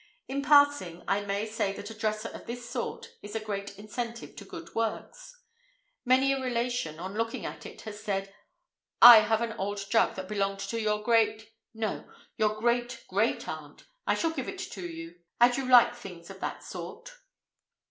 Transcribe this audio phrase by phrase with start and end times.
[0.27, 4.35] In passing, I may say that a dresser of this sort is a great incentive
[4.37, 5.39] to good works.
[6.05, 8.33] Many a relation, on looking at it, has said,
[8.99, 13.85] "I have an old jug that belonged to your great, no, your great great aunt;
[14.07, 17.11] I shall give it to you, as you like things of that sort."